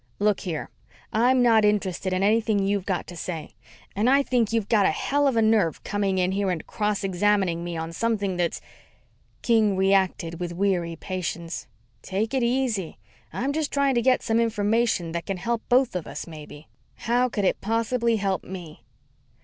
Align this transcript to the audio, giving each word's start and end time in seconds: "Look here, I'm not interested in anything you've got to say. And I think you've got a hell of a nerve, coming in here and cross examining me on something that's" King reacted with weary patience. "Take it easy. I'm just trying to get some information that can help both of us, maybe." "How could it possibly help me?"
"Look 0.17 0.39
here, 0.39 0.71
I'm 1.13 1.43
not 1.43 1.63
interested 1.63 2.11
in 2.11 2.23
anything 2.23 2.57
you've 2.57 2.87
got 2.87 3.05
to 3.05 3.15
say. 3.15 3.53
And 3.95 4.09
I 4.09 4.23
think 4.23 4.51
you've 4.51 4.67
got 4.67 4.87
a 4.87 4.89
hell 4.89 5.27
of 5.27 5.35
a 5.37 5.43
nerve, 5.43 5.83
coming 5.83 6.17
in 6.17 6.31
here 6.31 6.49
and 6.49 6.65
cross 6.65 7.03
examining 7.03 7.63
me 7.63 7.77
on 7.77 7.93
something 7.93 8.35
that's" 8.35 8.61
King 9.43 9.77
reacted 9.77 10.39
with 10.39 10.53
weary 10.53 10.95
patience. 10.95 11.67
"Take 12.01 12.33
it 12.33 12.41
easy. 12.41 12.97
I'm 13.31 13.53
just 13.53 13.71
trying 13.71 13.93
to 13.93 14.01
get 14.01 14.23
some 14.23 14.39
information 14.39 15.11
that 15.11 15.27
can 15.27 15.37
help 15.37 15.61
both 15.69 15.95
of 15.95 16.07
us, 16.07 16.25
maybe." 16.25 16.67
"How 17.05 17.29
could 17.29 17.45
it 17.45 17.61
possibly 17.61 18.15
help 18.15 18.43
me?" 18.43 18.83